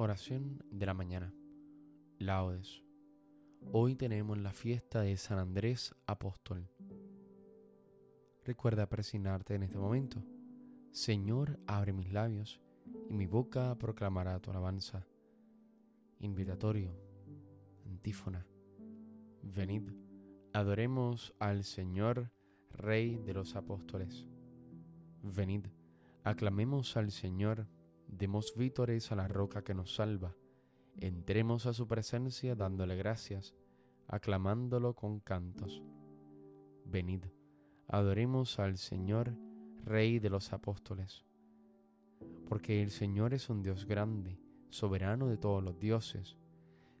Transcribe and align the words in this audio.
Oración 0.00 0.62
de 0.70 0.86
la 0.86 0.94
mañana. 0.94 1.34
Laudes. 2.18 2.84
Hoy 3.72 3.96
tenemos 3.96 4.38
la 4.38 4.52
fiesta 4.52 5.00
de 5.00 5.16
San 5.16 5.40
Andrés 5.40 5.94
Apóstol. 6.06 6.68
Recuerda 8.44 8.88
presignarte 8.88 9.56
en 9.56 9.64
este 9.64 9.76
momento. 9.76 10.22
Señor, 10.92 11.58
abre 11.66 11.92
mis 11.92 12.12
labios 12.12 12.60
y 13.10 13.12
mi 13.12 13.26
boca 13.26 13.76
proclamará 13.76 14.38
tu 14.40 14.50
alabanza. 14.50 15.04
Invitatorio. 16.20 16.94
Antífona. 17.84 18.46
Venid, 19.42 19.90
adoremos 20.52 21.34
al 21.38 21.64
Señor, 21.64 22.30
Rey 22.70 23.16
de 23.16 23.34
los 23.34 23.56
Apóstoles. 23.56 24.26
Venid, 25.22 25.66
aclamemos 26.24 26.96
al 26.96 27.10
Señor 27.10 27.66
Demos 28.08 28.54
vítores 28.56 29.12
a 29.12 29.16
la 29.16 29.28
roca 29.28 29.62
que 29.62 29.74
nos 29.74 29.94
salva. 29.94 30.34
Entremos 30.96 31.66
a 31.66 31.74
su 31.74 31.86
presencia 31.86 32.54
dándole 32.54 32.96
gracias, 32.96 33.54
aclamándolo 34.06 34.94
con 34.94 35.20
cantos. 35.20 35.82
Venid, 36.86 37.24
adoremos 37.86 38.58
al 38.58 38.78
Señor, 38.78 39.36
Rey 39.84 40.18
de 40.18 40.30
los 40.30 40.52
apóstoles. 40.54 41.26
Porque 42.48 42.82
el 42.82 42.90
Señor 42.90 43.34
es 43.34 43.50
un 43.50 43.62
Dios 43.62 43.84
grande, 43.84 44.40
soberano 44.70 45.28
de 45.28 45.36
todos 45.36 45.62
los 45.62 45.78
dioses. 45.78 46.38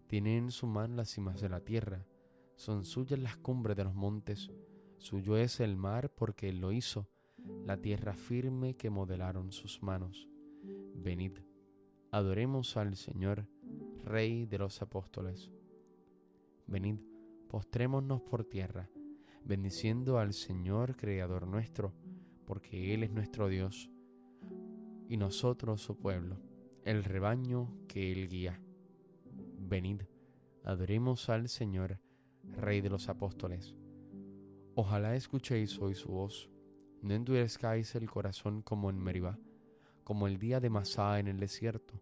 Tiene 0.08 0.36
en 0.36 0.50
su 0.50 0.66
mano 0.66 0.96
las 0.96 1.08
cimas 1.08 1.40
de 1.40 1.48
la 1.48 1.60
tierra, 1.60 2.04
son 2.58 2.84
suyas 2.84 3.20
las 3.20 3.36
cumbres 3.36 3.76
de 3.76 3.84
los 3.84 3.94
montes, 3.94 4.50
suyo 4.96 5.36
es 5.36 5.60
el 5.60 5.76
mar 5.76 6.10
porque 6.12 6.48
Él 6.48 6.58
lo 6.58 6.72
hizo, 6.72 7.08
la 7.64 7.76
tierra 7.76 8.14
firme 8.14 8.74
que 8.74 8.90
modelaron 8.90 9.52
sus 9.52 9.80
manos. 9.80 10.28
Venid, 10.92 11.38
adoremos 12.10 12.76
al 12.76 12.96
Señor, 12.96 13.46
Rey 14.04 14.44
de 14.44 14.58
los 14.58 14.82
apóstoles. 14.82 15.52
Venid, 16.66 16.96
postrémonos 17.48 18.22
por 18.22 18.44
tierra, 18.44 18.90
bendiciendo 19.44 20.18
al 20.18 20.32
Señor, 20.32 20.96
Creador 20.96 21.46
nuestro, 21.46 21.94
porque 22.44 22.92
Él 22.92 23.04
es 23.04 23.12
nuestro 23.12 23.46
Dios, 23.46 23.88
y 25.08 25.16
nosotros 25.16 25.80
su 25.80 25.96
pueblo, 25.96 26.40
el 26.84 27.04
rebaño 27.04 27.72
que 27.86 28.10
Él 28.10 28.28
guía. 28.28 28.60
Venid, 29.60 30.02
adoremos 30.64 31.28
al 31.28 31.48
Señor, 31.48 32.00
Rey 32.56 32.80
de 32.80 32.90
los 32.90 33.08
apóstoles. 33.08 33.74
Ojalá 34.74 35.14
escuchéis 35.14 35.78
hoy 35.78 35.94
su 35.94 36.08
voz, 36.08 36.50
no 37.02 37.14
endurezcáis 37.14 37.94
el 37.94 38.10
corazón 38.10 38.62
como 38.62 38.90
en 38.90 38.98
Meribá 38.98 39.38
como 40.08 40.26
el 40.26 40.38
día 40.38 40.58
de 40.58 40.70
Masá 40.70 41.18
en 41.18 41.28
el 41.28 41.38
desierto, 41.38 42.00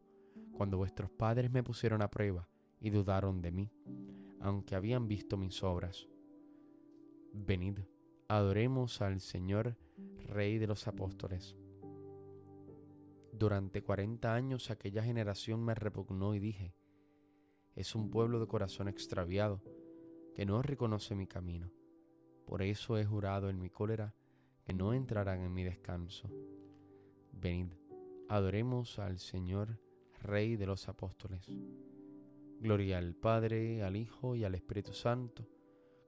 cuando 0.53 0.77
vuestros 0.77 1.11
padres 1.11 1.51
me 1.51 1.65
pusieron 1.65 2.03
a 2.03 2.09
prueba 2.09 2.49
y 2.79 2.91
dudaron 2.91 3.43
de 3.43 3.51
mí, 3.51 3.73
aunque 4.39 4.77
habían 4.77 5.09
visto 5.09 5.37
mis 5.37 5.65
obras. 5.65 6.07
Venid, 7.33 7.81
adoremos 8.29 9.03
al 9.03 9.21
Señor, 9.21 9.77
Rey 10.29 10.59
de 10.59 10.69
los 10.69 10.87
apóstoles. 10.87 11.57
Durante 13.33 13.83
cuarenta 13.83 14.37
años 14.37 14.71
aquella 14.71 15.03
generación 15.03 15.65
me 15.65 15.75
repugnó 15.75 16.37
y 16.37 16.39
dije, 16.39 16.77
es 17.75 17.97
un 17.97 18.09
pueblo 18.09 18.39
de 18.39 18.47
corazón 18.47 18.87
extraviado, 18.87 19.65
que 20.37 20.45
no 20.45 20.61
reconoce 20.61 21.15
mi 21.15 21.27
camino. 21.27 21.73
Por 22.45 22.61
eso 22.61 22.99
he 22.99 23.07
jurado 23.07 23.49
en 23.49 23.59
mi 23.59 23.71
cólera 23.71 24.15
que 24.67 24.75
no 24.75 24.93
entrarán 24.93 25.41
en 25.41 25.55
mi 25.55 25.65
descanso. 25.65 26.29
Venid, 27.33 27.73
Adoremos 28.29 28.99
al 28.99 29.19
Señor, 29.19 29.81
Rey 30.21 30.57
de 30.57 30.67
los 30.67 30.91
apóstoles. 30.91 31.49
Gloria 32.61 32.99
al 32.99 33.15
Padre, 33.15 33.83
al 33.83 33.97
Hijo 33.97 34.37
y 34.37 34.45
al 34.45 34.55
Espíritu 34.55 34.93
Santo, 34.93 35.49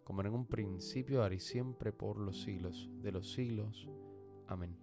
como 0.04 0.20
en 0.20 0.34
un 0.34 0.44
principio, 0.46 1.22
ahora 1.22 1.36
y 1.36 1.40
siempre, 1.40 1.92
por 1.92 2.18
los 2.18 2.42
siglos 2.42 2.90
de 3.00 3.12
los 3.12 3.32
siglos. 3.32 3.88
Amén. 4.46 4.76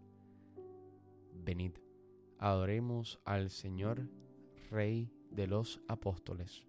Venid, 1.34 1.74
adoremos 2.40 3.20
al 3.26 3.52
Señor, 3.52 4.10
Rey 4.72 5.12
de 5.30 5.46
los 5.46 5.82
apóstoles. 5.88 6.66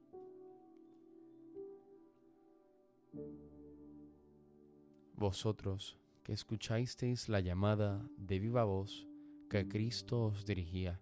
Vosotros 5.14 5.98
que 6.22 6.32
escuchasteis 6.32 7.28
la 7.28 7.40
llamada 7.40 8.06
de 8.16 8.38
viva 8.38 8.64
voz, 8.64 9.06
que 9.48 9.68
Cristo 9.68 10.24
os 10.24 10.44
dirigía. 10.44 11.00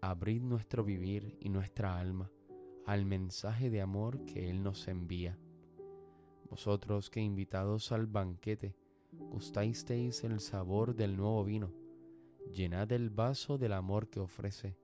Abrid 0.00 0.42
nuestro 0.42 0.84
vivir 0.84 1.36
y 1.38 1.48
nuestra 1.48 1.98
alma 1.98 2.30
al 2.86 3.04
mensaje 3.04 3.70
de 3.70 3.80
amor 3.80 4.24
que 4.24 4.50
Él 4.50 4.62
nos 4.62 4.88
envía. 4.88 5.38
Vosotros 6.48 7.10
que 7.10 7.20
invitados 7.20 7.92
al 7.92 8.06
banquete 8.06 8.74
gustasteis 9.12 10.24
el 10.24 10.40
sabor 10.40 10.94
del 10.94 11.16
nuevo 11.16 11.44
vino, 11.44 11.72
llenad 12.50 12.90
el 12.92 13.10
vaso 13.10 13.58
del 13.58 13.72
amor 13.72 14.08
que 14.08 14.20
ofrece 14.20 14.76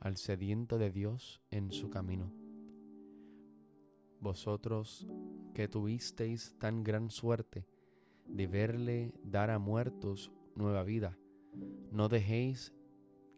al 0.00 0.16
sediento 0.16 0.78
de 0.78 0.90
Dios 0.90 1.40
en 1.50 1.70
su 1.70 1.90
camino. 1.90 2.32
Vosotros 4.20 5.06
que 5.56 5.68
tuvisteis 5.68 6.54
tan 6.58 6.84
gran 6.84 7.08
suerte 7.08 7.64
de 8.26 8.46
verle 8.46 9.14
dar 9.24 9.48
a 9.48 9.58
muertos 9.58 10.30
nueva 10.54 10.84
vida, 10.84 11.16
no 11.90 12.10
dejéis 12.10 12.74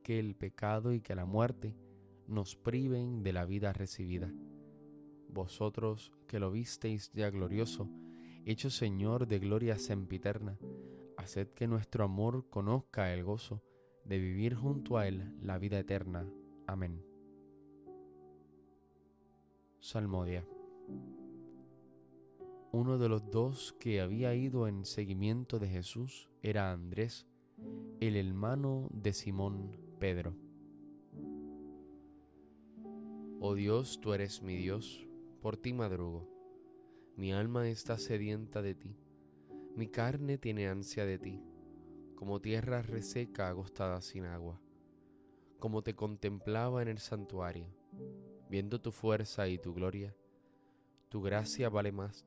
que 0.02 0.18
el 0.18 0.34
pecado 0.34 0.92
y 0.92 1.00
que 1.00 1.14
la 1.14 1.26
muerte 1.26 1.76
nos 2.26 2.56
priven 2.56 3.22
de 3.22 3.32
la 3.32 3.44
vida 3.44 3.72
recibida. 3.72 4.32
Vosotros 5.28 6.12
que 6.26 6.40
lo 6.40 6.50
visteis 6.50 7.12
ya 7.12 7.30
glorioso, 7.30 7.88
hecho 8.44 8.68
Señor 8.68 9.28
de 9.28 9.38
gloria 9.38 9.78
sempiterna, 9.78 10.58
haced 11.18 11.50
que 11.50 11.68
nuestro 11.68 12.02
amor 12.02 12.50
conozca 12.50 13.14
el 13.14 13.22
gozo 13.22 13.62
de 14.04 14.18
vivir 14.18 14.56
junto 14.56 14.98
a 14.98 15.06
Él 15.06 15.36
la 15.40 15.56
vida 15.58 15.78
eterna. 15.78 16.28
Amén. 16.66 17.00
Salmodia. 19.78 20.44
Uno 22.70 22.98
de 22.98 23.08
los 23.08 23.30
dos 23.30 23.74
que 23.80 24.02
había 24.02 24.34
ido 24.34 24.68
en 24.68 24.84
seguimiento 24.84 25.58
de 25.58 25.68
Jesús 25.68 26.28
era 26.42 26.70
Andrés, 26.70 27.26
el 27.98 28.14
hermano 28.14 28.90
de 28.92 29.14
Simón 29.14 29.74
Pedro. 29.98 30.36
Oh 33.40 33.54
Dios, 33.54 34.00
tú 34.02 34.12
eres 34.12 34.42
mi 34.42 34.54
Dios, 34.54 35.08
por 35.40 35.56
ti 35.56 35.72
madrugo. 35.72 36.28
Mi 37.16 37.32
alma 37.32 37.70
está 37.70 37.96
sedienta 37.96 38.60
de 38.60 38.74
ti, 38.74 38.98
mi 39.74 39.88
carne 39.88 40.36
tiene 40.36 40.68
ansia 40.68 41.06
de 41.06 41.18
ti, 41.18 41.42
como 42.16 42.38
tierra 42.38 42.82
reseca 42.82 43.48
agostada 43.48 44.02
sin 44.02 44.26
agua. 44.26 44.60
Como 45.58 45.80
te 45.80 45.94
contemplaba 45.94 46.82
en 46.82 46.88
el 46.88 46.98
santuario, 46.98 47.66
viendo 48.50 48.78
tu 48.78 48.92
fuerza 48.92 49.48
y 49.48 49.56
tu 49.56 49.72
gloria, 49.72 50.14
tu 51.08 51.22
gracia 51.22 51.70
vale 51.70 51.92
más 51.92 52.26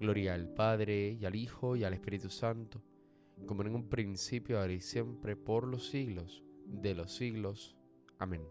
Gloria 0.00 0.34
al 0.34 0.48
Padre 0.48 1.18
y 1.20 1.24
al 1.24 1.36
Hijo 1.36 1.76
y 1.76 1.84
al 1.84 1.92
Espíritu 1.92 2.30
Santo 2.30 2.82
como 3.46 3.62
en 3.62 3.74
un 3.74 3.88
principio, 3.88 4.60
ahora 4.60 4.72
y 4.72 4.80
siempre, 4.80 5.36
por 5.36 5.66
los 5.66 5.88
siglos 5.88 6.42
de 6.66 6.94
los 6.94 7.12
siglos. 7.12 7.76
Amén. 8.18 8.42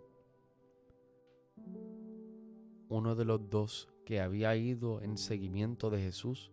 Uno 2.90 3.16
de 3.16 3.26
los 3.26 3.50
dos 3.50 3.90
que 4.06 4.20
había 4.20 4.56
ido 4.56 5.02
en 5.02 5.18
seguimiento 5.18 5.90
de 5.90 6.02
Jesús 6.02 6.52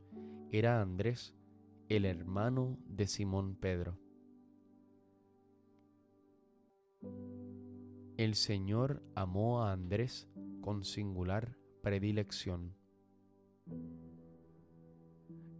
era 0.50 0.82
Andrés, 0.82 1.34
el 1.88 2.04
hermano 2.04 2.78
de 2.87 3.06
Simón 3.06 3.56
Pedro. 3.56 3.98
El 8.16 8.34
Señor 8.34 9.02
amó 9.14 9.62
a 9.62 9.72
Andrés 9.72 10.28
con 10.60 10.84
singular 10.84 11.56
predilección. 11.82 12.75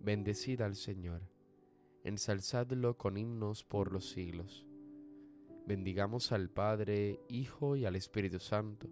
bendecida 0.00 0.66
al 0.66 0.76
Señor. 0.76 1.22
Ensalzadlo 2.04 2.96
con 2.96 3.16
himnos 3.16 3.64
por 3.64 3.92
los 3.92 4.08
siglos. 4.10 4.66
Bendigamos 5.66 6.32
al 6.32 6.48
Padre, 6.48 7.20
Hijo 7.28 7.76
y 7.76 7.84
al 7.84 7.96
Espíritu 7.96 8.38
Santo. 8.38 8.88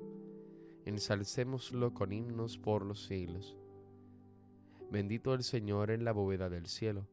Ensalcémoslo 0.84 1.94
con 1.94 2.12
himnos 2.12 2.58
por 2.58 2.84
los 2.84 3.06
siglos. 3.06 3.56
Bendito 4.90 5.34
el 5.34 5.42
Señor 5.42 5.90
en 5.90 6.04
la 6.04 6.12
bóveda 6.12 6.48
del 6.48 6.66
cielo 6.66 7.06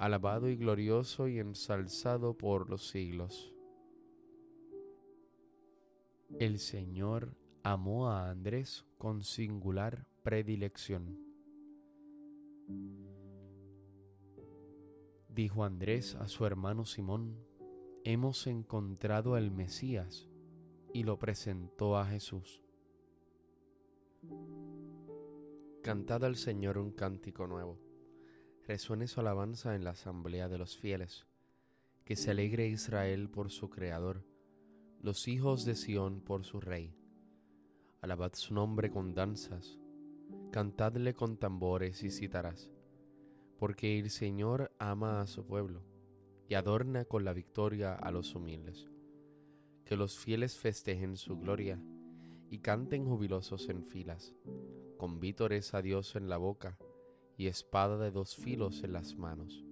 alabado 0.00 0.48
y 0.48 0.56
glorioso 0.56 1.28
y 1.28 1.38
ensalzado 1.38 2.32
por 2.32 2.70
los 2.70 2.88
siglos. 2.88 3.52
El 6.38 6.58
Señor 6.58 7.36
amó 7.62 8.08
a 8.08 8.30
Andrés 8.30 8.86
con 8.96 9.22
singular 9.22 10.06
predilección. 10.22 11.18
Dijo 15.34 15.64
Andrés 15.64 16.14
a 16.16 16.28
su 16.28 16.44
hermano 16.46 16.84
Simón, 16.84 17.36
hemos 18.04 18.46
encontrado 18.46 19.34
al 19.34 19.50
Mesías, 19.50 20.28
y 20.92 21.04
lo 21.04 21.18
presentó 21.18 21.96
a 21.96 22.06
Jesús. 22.06 22.62
Cantad 25.82 26.24
al 26.24 26.36
Señor 26.36 26.78
un 26.78 26.90
cántico 26.92 27.46
nuevo 27.46 27.90
resuene 28.70 29.08
su 29.08 29.18
alabanza 29.18 29.74
en 29.74 29.82
la 29.82 29.90
asamblea 29.90 30.48
de 30.48 30.56
los 30.56 30.76
fieles. 30.76 31.26
Que 32.04 32.14
se 32.14 32.30
alegre 32.30 32.68
Israel 32.68 33.28
por 33.28 33.50
su 33.50 33.68
Creador, 33.68 34.24
los 35.00 35.26
hijos 35.26 35.64
de 35.64 35.74
Sión 35.74 36.20
por 36.20 36.44
su 36.44 36.60
Rey. 36.60 36.94
Alabad 38.00 38.34
su 38.34 38.54
nombre 38.54 38.90
con 38.90 39.12
danzas, 39.12 39.80
cantadle 40.52 41.14
con 41.14 41.36
tambores 41.36 42.04
y 42.04 42.12
citarás, 42.12 42.70
porque 43.60 43.98
el 43.98 44.08
Señor 44.08 44.72
ama 44.78 45.20
a 45.20 45.26
su 45.26 45.44
pueblo 45.44 45.82
y 46.48 46.54
adorna 46.54 47.04
con 47.04 47.26
la 47.26 47.34
victoria 47.34 47.94
a 47.94 48.10
los 48.10 48.34
humildes. 48.34 48.88
Que 49.84 49.96
los 49.96 50.18
fieles 50.18 50.56
festejen 50.56 51.18
su 51.18 51.38
gloria 51.38 51.78
y 52.48 52.60
canten 52.60 53.04
jubilosos 53.04 53.68
en 53.68 53.84
filas, 53.84 54.34
con 54.96 55.20
vítores 55.20 55.74
a 55.74 55.82
Dios 55.82 56.16
en 56.16 56.30
la 56.30 56.38
boca 56.38 56.78
y 57.36 57.48
espada 57.48 57.98
de 57.98 58.10
dos 58.10 58.34
filos 58.34 58.82
en 58.82 58.94
las 58.94 59.16
manos, 59.16 59.62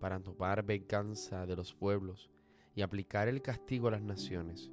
para 0.00 0.18
tomar 0.18 0.64
venganza 0.64 1.44
de 1.44 1.56
los 1.56 1.74
pueblos 1.74 2.30
y 2.74 2.80
aplicar 2.80 3.28
el 3.28 3.42
castigo 3.42 3.88
a 3.88 3.90
las 3.90 4.02
naciones, 4.02 4.72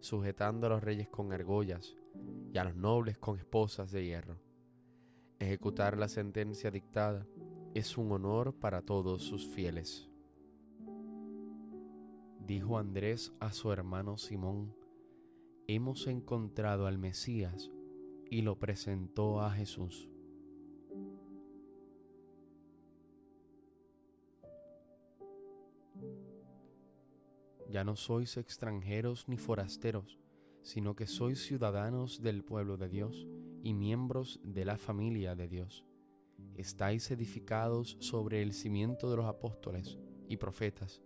sujetando 0.00 0.66
a 0.66 0.70
los 0.70 0.82
reyes 0.82 1.08
con 1.08 1.32
argollas 1.32 1.96
y 2.52 2.58
a 2.58 2.64
los 2.64 2.74
nobles 2.74 3.18
con 3.18 3.38
esposas 3.38 3.92
de 3.92 4.04
hierro. 4.04 4.40
Ejecutar 5.38 5.96
la 5.96 6.08
sentencia 6.08 6.72
dictada 6.72 7.24
es 7.74 7.98
un 7.98 8.12
honor 8.12 8.54
para 8.54 8.82
todos 8.82 9.22
sus 9.22 9.46
fieles. 9.46 10.08
Dijo 12.46 12.78
Andrés 12.78 13.32
a 13.40 13.52
su 13.52 13.70
hermano 13.72 14.16
Simón, 14.16 14.74
hemos 15.66 16.06
encontrado 16.06 16.86
al 16.86 16.98
Mesías 16.98 17.70
y 18.30 18.42
lo 18.42 18.58
presentó 18.58 19.40
a 19.40 19.50
Jesús. 19.50 20.08
Ya 27.70 27.84
no 27.84 27.96
sois 27.96 28.38
extranjeros 28.38 29.28
ni 29.28 29.36
forasteros, 29.36 30.18
sino 30.62 30.96
que 30.96 31.06
sois 31.06 31.44
ciudadanos 31.44 32.22
del 32.22 32.42
pueblo 32.42 32.78
de 32.78 32.88
Dios 32.88 33.26
y 33.62 33.74
miembros 33.74 34.40
de 34.42 34.64
la 34.64 34.78
familia 34.78 35.34
de 35.34 35.48
Dios. 35.48 35.87
Estáis 36.54 37.10
edificados 37.10 37.96
sobre 38.00 38.42
el 38.42 38.52
cimiento 38.52 39.10
de 39.10 39.16
los 39.16 39.26
apóstoles 39.26 39.98
y 40.28 40.36
profetas, 40.36 41.02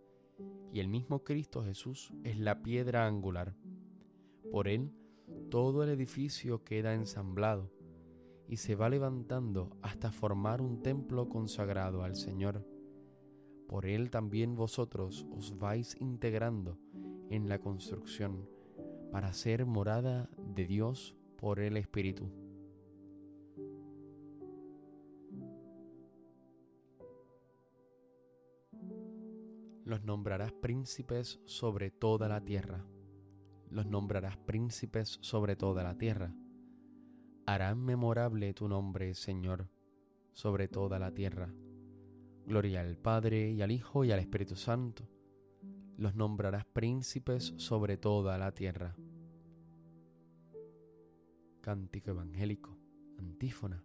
y 0.73 0.81
el 0.81 0.89
mismo 0.89 1.25
Cristo 1.25 1.65
Jesús 1.65 2.13
es 2.25 2.39
la 2.39 2.63
piedra 2.63 3.07
angular. 3.07 3.55
Por 4.51 4.69
él 4.69 4.93
todo 5.51 5.83
el 5.85 5.91
edificio 5.91 6.65
queda 6.65 6.95
ensamblado 6.95 7.71
y 8.49 8.57
se 8.57 8.75
va 8.75 8.89
levantando 8.89 9.77
hasta 9.83 10.11
formar 10.13 10.61
un 10.61 10.83
templo 10.83 11.29
consagrado 11.29 12.03
al 12.03 12.17
Señor 12.17 12.67
por 13.73 13.87
él 13.87 14.11
también 14.11 14.55
vosotros 14.55 15.27
os 15.35 15.59
vais 15.59 15.97
integrando 15.99 16.79
en 17.31 17.49
la 17.49 17.59
construcción 17.59 18.47
para 19.11 19.33
ser 19.33 19.65
morada 19.65 20.29
de 20.37 20.67
Dios 20.67 21.17
por 21.39 21.59
el 21.59 21.79
Espíritu. 21.79 22.42
Los 29.85 30.05
nombrarás 30.05 30.53
príncipes 30.53 31.41
sobre 31.45 31.91
toda 31.91 32.29
la 32.29 32.41
tierra. 32.41 32.85
Los 33.71 33.87
nombrarás 33.87 34.37
príncipes 34.37 35.19
sobre 35.23 35.57
toda 35.57 35.83
la 35.83 35.97
tierra. 35.97 36.35
Harán 37.47 37.85
memorable 37.85 38.55
tu 38.55 38.69
nombre, 38.69 39.15
Señor, 39.15 39.69
sobre 40.33 40.69
toda 40.69 40.99
la 40.99 41.13
tierra 41.13 41.53
Gloria 42.47 42.81
al 42.81 42.99
Padre 42.99 43.53
y 43.53 43.63
al 43.63 43.71
Hijo 43.71 44.05
y 44.05 44.11
al 44.11 44.19
Espíritu 44.19 44.57
Santo. 44.57 45.09
Los 45.97 46.17
nombrarás 46.17 46.65
príncipes 46.65 47.55
sobre 47.57 47.97
toda 47.97 48.37
la 48.37 48.53
tierra. 48.53 48.97
Cántico 51.61 52.11
evangélico, 52.11 52.77
antífona. 53.17 53.85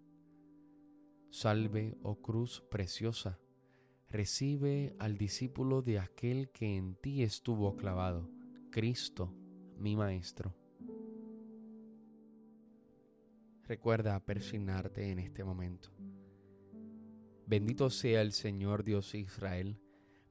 Salve, 1.29 1.97
oh 2.01 2.15
cruz 2.15 2.61
preciosa, 2.71 3.39
recibe 4.09 4.95
al 4.99 5.17
discípulo 5.17 5.81
de 5.81 5.99
aquel 5.99 6.49
que 6.49 6.77
en 6.77 6.95
ti 6.95 7.23
estuvo 7.23 7.75
clavado, 7.75 8.29
Cristo, 8.71 9.33
mi 9.77 9.95
Maestro. 9.95 10.55
Recuerda 13.63 14.19
persignarte 14.23 15.11
en 15.11 15.19
este 15.19 15.43
momento. 15.43 15.89
Bendito 17.45 17.89
sea 17.89 18.21
el 18.21 18.31
Señor 18.31 18.83
Dios 18.83 19.13
Israel, 19.13 19.79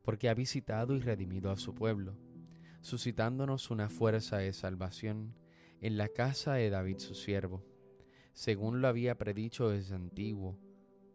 porque 0.03 0.29
ha 0.29 0.35
visitado 0.35 0.95
y 0.95 1.01
redimido 1.01 1.51
a 1.51 1.57
su 1.57 1.75
pueblo, 1.75 2.17
suscitándonos 2.81 3.71
una 3.71 3.89
fuerza 3.89 4.39
de 4.39 4.53
salvación 4.53 5.35
en 5.81 5.99
la 5.99 6.09
casa 6.09 6.55
de 6.55 6.71
David 6.71 6.99
su 6.99 7.15
siervo, 7.15 7.63
según 8.33 8.81
lo 8.81 8.89
había 8.89 9.19
predicho 9.19 9.69
desde 9.69 9.95
antiguo, 9.95 10.59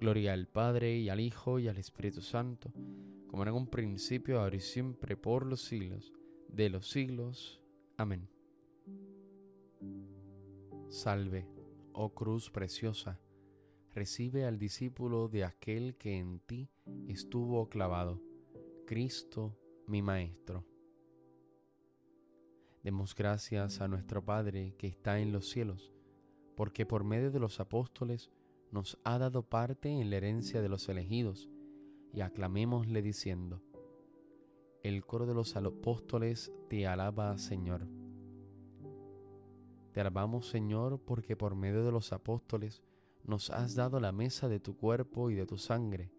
Gloria 0.00 0.32
al 0.32 0.46
Padre 0.46 0.96
y 0.96 1.10
al 1.10 1.20
Hijo 1.20 1.58
y 1.58 1.68
al 1.68 1.76
Espíritu 1.76 2.22
Santo, 2.22 2.72
como 3.28 3.42
en 3.42 3.52
un 3.52 3.66
principio, 3.66 4.40
ahora 4.40 4.56
y 4.56 4.60
siempre, 4.60 5.14
por 5.14 5.44
los 5.44 5.60
siglos 5.60 6.10
de 6.48 6.70
los 6.70 6.88
siglos. 6.88 7.60
Amén. 7.98 8.26
Salve, 10.88 11.46
oh 11.92 12.14
cruz 12.14 12.50
preciosa, 12.50 13.20
recibe 13.92 14.46
al 14.46 14.58
discípulo 14.58 15.28
de 15.28 15.44
aquel 15.44 15.98
que 15.98 16.16
en 16.16 16.40
ti 16.40 16.70
estuvo 17.06 17.68
clavado, 17.68 18.22
Cristo 18.86 19.54
mi 19.86 20.00
Maestro. 20.00 20.64
Demos 22.82 23.14
gracias 23.14 23.82
a 23.82 23.88
nuestro 23.88 24.24
Padre 24.24 24.74
que 24.78 24.86
está 24.86 25.20
en 25.20 25.30
los 25.30 25.50
cielos, 25.50 25.92
porque 26.56 26.86
por 26.86 27.04
medio 27.04 27.30
de 27.30 27.38
los 27.38 27.60
apóstoles 27.60 28.30
nos 28.70 28.98
ha 29.04 29.18
dado 29.18 29.42
parte 29.42 29.88
en 29.88 30.10
la 30.10 30.16
herencia 30.16 30.62
de 30.62 30.68
los 30.68 30.88
elegidos, 30.88 31.48
y 32.12 32.20
aclamémosle 32.22 33.02
diciendo, 33.02 33.62
el 34.82 35.04
coro 35.04 35.26
de 35.26 35.34
los 35.34 35.56
apóstoles 35.56 36.52
te 36.68 36.86
alaba, 36.86 37.36
Señor. 37.36 37.86
Te 39.92 40.00
alabamos, 40.00 40.48
Señor, 40.48 41.00
porque 41.00 41.36
por 41.36 41.54
medio 41.54 41.84
de 41.84 41.92
los 41.92 42.12
apóstoles 42.12 42.82
nos 43.24 43.50
has 43.50 43.74
dado 43.74 44.00
la 44.00 44.12
mesa 44.12 44.48
de 44.48 44.60
tu 44.60 44.76
cuerpo 44.76 45.30
y 45.30 45.34
de 45.34 45.46
tu 45.46 45.58
sangre. 45.58 46.10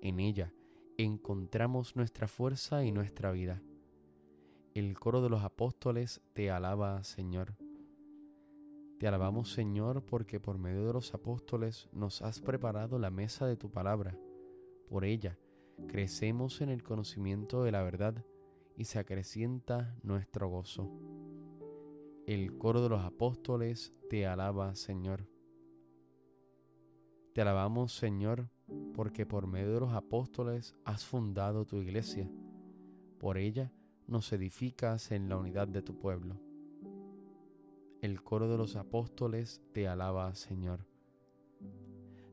En 0.00 0.18
ella 0.20 0.54
encontramos 0.96 1.96
nuestra 1.96 2.26
fuerza 2.26 2.84
y 2.84 2.92
nuestra 2.92 3.32
vida. 3.32 3.62
El 4.74 4.98
coro 4.98 5.20
de 5.20 5.28
los 5.28 5.42
apóstoles 5.42 6.22
te 6.32 6.50
alaba, 6.50 7.02
Señor. 7.04 7.56
Te 9.00 9.08
alabamos, 9.08 9.50
Señor, 9.50 10.04
porque 10.04 10.40
por 10.40 10.58
medio 10.58 10.86
de 10.86 10.92
los 10.92 11.14
apóstoles 11.14 11.88
nos 11.90 12.20
has 12.20 12.38
preparado 12.38 12.98
la 12.98 13.10
mesa 13.10 13.46
de 13.46 13.56
tu 13.56 13.70
palabra. 13.70 14.14
Por 14.90 15.06
ella 15.06 15.38
crecemos 15.88 16.60
en 16.60 16.68
el 16.68 16.82
conocimiento 16.82 17.64
de 17.64 17.72
la 17.72 17.82
verdad 17.82 18.22
y 18.76 18.84
se 18.84 18.98
acrecienta 18.98 19.96
nuestro 20.02 20.50
gozo. 20.50 20.90
El 22.26 22.58
coro 22.58 22.82
de 22.82 22.90
los 22.90 23.00
apóstoles 23.00 23.94
te 24.10 24.26
alaba, 24.26 24.74
Señor. 24.74 25.26
Te 27.32 27.40
alabamos, 27.40 27.94
Señor, 27.94 28.50
porque 28.92 29.24
por 29.24 29.46
medio 29.46 29.72
de 29.72 29.80
los 29.80 29.94
apóstoles 29.94 30.76
has 30.84 31.06
fundado 31.06 31.64
tu 31.64 31.78
iglesia. 31.78 32.30
Por 33.18 33.38
ella 33.38 33.72
nos 34.06 34.30
edificas 34.34 35.10
en 35.10 35.30
la 35.30 35.38
unidad 35.38 35.68
de 35.68 35.80
tu 35.80 35.98
pueblo. 35.98 36.49
El 38.02 38.22
coro 38.22 38.48
de 38.48 38.56
los 38.56 38.76
apóstoles 38.76 39.60
te 39.72 39.86
alaba, 39.86 40.34
Señor. 40.34 40.86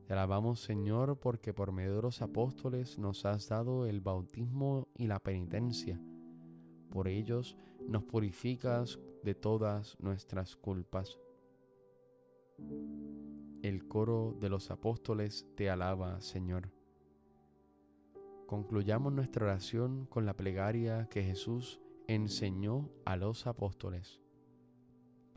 Te 0.06 0.14
alabamos, 0.14 0.60
Señor, 0.60 1.20
porque 1.20 1.52
por 1.52 1.72
medio 1.72 1.96
de 1.96 2.02
los 2.02 2.22
apóstoles 2.22 2.98
nos 2.98 3.26
has 3.26 3.50
dado 3.50 3.84
el 3.84 4.00
bautismo 4.00 4.88
y 4.96 5.06
la 5.06 5.18
penitencia. 5.18 6.00
Por 6.88 7.06
ellos 7.06 7.58
nos 7.86 8.04
purificas 8.04 8.98
de 9.22 9.34
todas 9.34 10.00
nuestras 10.00 10.56
culpas. 10.56 11.18
El 13.60 13.86
coro 13.86 14.34
de 14.40 14.48
los 14.48 14.70
apóstoles 14.70 15.46
te 15.54 15.68
alaba, 15.68 16.22
Señor. 16.22 16.70
Concluyamos 18.46 19.12
nuestra 19.12 19.44
oración 19.44 20.06
con 20.06 20.24
la 20.24 20.34
plegaria 20.34 21.06
que 21.10 21.22
Jesús 21.22 21.78
enseñó 22.06 22.88
a 23.04 23.16
los 23.16 23.46
apóstoles. 23.46 24.22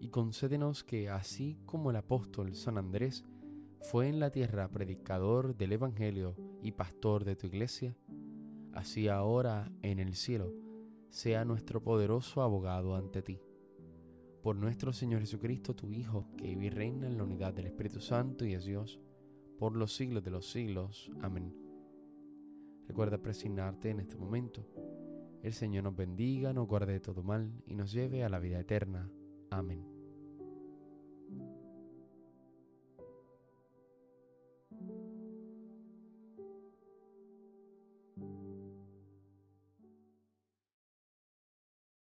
y 0.00 0.08
concédenos 0.08 0.84
que, 0.84 1.08
así 1.08 1.58
como 1.66 1.90
el 1.90 1.96
apóstol 1.96 2.54
San 2.54 2.78
Andrés 2.78 3.24
fue 3.80 4.08
en 4.08 4.20
la 4.20 4.30
tierra 4.30 4.68
predicador 4.68 5.56
del 5.56 5.72
Evangelio 5.72 6.36
y 6.62 6.72
pastor 6.72 7.24
de 7.24 7.36
tu 7.36 7.46
iglesia, 7.46 7.96
así 8.72 9.08
ahora 9.08 9.70
en 9.82 9.98
el 9.98 10.14
cielo, 10.14 10.52
sea 11.10 11.44
nuestro 11.44 11.82
poderoso 11.82 12.42
abogado 12.42 12.96
ante 12.96 13.22
ti. 13.22 13.40
Por 14.42 14.56
nuestro 14.56 14.92
Señor 14.92 15.20
Jesucristo, 15.20 15.74
tu 15.74 15.90
Hijo, 15.90 16.28
que 16.36 16.46
vive 16.46 16.66
y 16.66 16.70
reina 16.70 17.06
en 17.06 17.16
la 17.16 17.24
unidad 17.24 17.52
del 17.54 17.66
Espíritu 17.66 18.00
Santo 18.00 18.44
y 18.44 18.54
es 18.54 18.64
Dios, 18.64 19.00
por 19.58 19.76
los 19.76 19.94
siglos 19.94 20.22
de 20.22 20.30
los 20.30 20.50
siglos. 20.50 21.10
Amén. 21.20 21.54
Recuerda 22.86 23.18
presignarte 23.18 23.90
en 23.90 24.00
este 24.00 24.16
momento. 24.16 24.64
El 25.42 25.52
Señor 25.52 25.84
nos 25.84 25.96
bendiga, 25.96 26.52
nos 26.52 26.66
guarde 26.66 26.92
de 26.92 27.00
todo 27.00 27.22
mal 27.22 27.62
y 27.66 27.74
nos 27.74 27.92
lleve 27.92 28.24
a 28.24 28.28
la 28.28 28.38
vida 28.38 28.58
eterna. 28.60 29.10
Amén. 29.50 29.82